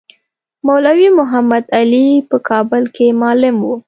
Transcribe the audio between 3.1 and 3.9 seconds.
معلم وو.